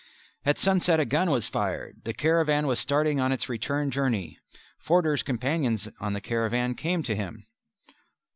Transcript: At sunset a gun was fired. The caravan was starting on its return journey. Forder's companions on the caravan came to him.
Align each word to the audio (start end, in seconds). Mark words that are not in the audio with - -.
At 0.47 0.57
sunset 0.57 0.99
a 0.99 1.05
gun 1.05 1.29
was 1.29 1.45
fired. 1.45 2.01
The 2.05 2.13
caravan 2.15 2.65
was 2.65 2.79
starting 2.79 3.19
on 3.19 3.31
its 3.31 3.47
return 3.47 3.91
journey. 3.91 4.39
Forder's 4.79 5.21
companions 5.21 5.89
on 5.99 6.13
the 6.13 6.21
caravan 6.21 6.73
came 6.73 7.03
to 7.03 7.15
him. 7.15 7.45